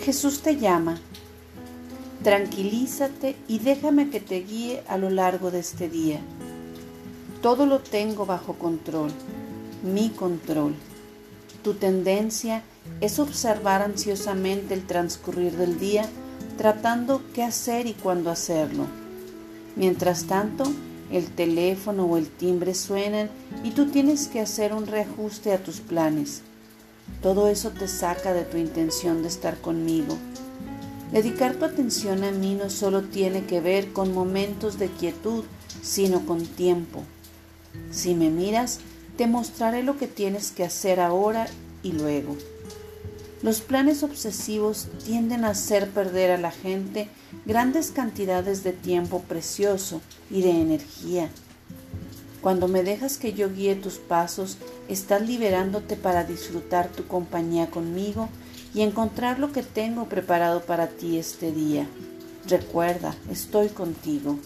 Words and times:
Jesús 0.00 0.40
te 0.40 0.56
llama. 0.56 0.98
Tranquilízate 2.22 3.36
y 3.48 3.58
déjame 3.58 4.08
que 4.08 4.20
te 4.20 4.40
guíe 4.40 4.82
a 4.88 4.96
lo 4.96 5.10
largo 5.10 5.50
de 5.50 5.58
este 5.58 5.90
día. 5.90 6.20
Todo 7.42 7.66
lo 7.66 7.80
tengo 7.80 8.24
bajo 8.24 8.54
control, 8.54 9.10
mi 9.82 10.08
control. 10.08 10.74
Tu 11.62 11.74
tendencia 11.74 12.62
es 13.02 13.18
observar 13.18 13.82
ansiosamente 13.82 14.72
el 14.72 14.86
transcurrir 14.86 15.56
del 15.56 15.78
día, 15.78 16.08
tratando 16.56 17.20
qué 17.34 17.42
hacer 17.42 17.86
y 17.86 17.92
cuándo 17.92 18.30
hacerlo. 18.30 18.86
Mientras 19.76 20.24
tanto, 20.24 20.64
el 21.12 21.26
teléfono 21.26 22.06
o 22.06 22.16
el 22.16 22.28
timbre 22.28 22.74
suenan 22.74 23.28
y 23.64 23.72
tú 23.72 23.90
tienes 23.90 24.28
que 24.28 24.40
hacer 24.40 24.72
un 24.72 24.86
reajuste 24.86 25.52
a 25.52 25.62
tus 25.62 25.80
planes. 25.80 26.42
Todo 27.22 27.48
eso 27.48 27.70
te 27.70 27.88
saca 27.88 28.32
de 28.32 28.44
tu 28.44 28.56
intención 28.56 29.22
de 29.22 29.28
estar 29.28 29.60
conmigo. 29.60 30.16
Dedicar 31.12 31.54
tu 31.56 31.64
atención 31.64 32.24
a 32.24 32.30
mí 32.30 32.54
no 32.54 32.70
solo 32.70 33.02
tiene 33.02 33.44
que 33.44 33.60
ver 33.60 33.92
con 33.92 34.14
momentos 34.14 34.78
de 34.78 34.88
quietud, 34.88 35.44
sino 35.82 36.24
con 36.24 36.46
tiempo. 36.46 37.02
Si 37.90 38.14
me 38.14 38.30
miras, 38.30 38.80
te 39.16 39.26
mostraré 39.26 39.82
lo 39.82 39.98
que 39.98 40.06
tienes 40.06 40.52
que 40.52 40.64
hacer 40.64 41.00
ahora 41.00 41.46
y 41.82 41.92
luego. 41.92 42.36
Los 43.42 43.60
planes 43.62 44.02
obsesivos 44.02 44.88
tienden 45.04 45.44
a 45.44 45.50
hacer 45.50 45.88
perder 45.88 46.30
a 46.30 46.38
la 46.38 46.50
gente 46.50 47.08
grandes 47.46 47.90
cantidades 47.90 48.62
de 48.62 48.72
tiempo 48.72 49.22
precioso 49.22 50.02
y 50.30 50.42
de 50.42 50.50
energía. 50.50 51.30
Cuando 52.40 52.68
me 52.68 52.82
dejas 52.82 53.18
que 53.18 53.34
yo 53.34 53.52
guíe 53.52 53.74
tus 53.74 53.98
pasos, 53.98 54.56
estás 54.88 55.20
liberándote 55.22 55.96
para 55.96 56.24
disfrutar 56.24 56.88
tu 56.88 57.06
compañía 57.06 57.70
conmigo 57.70 58.28
y 58.74 58.80
encontrar 58.80 59.38
lo 59.38 59.52
que 59.52 59.62
tengo 59.62 60.06
preparado 60.06 60.62
para 60.62 60.88
ti 60.88 61.18
este 61.18 61.52
día. 61.52 61.86
Recuerda, 62.46 63.14
estoy 63.30 63.68
contigo. 63.68 64.38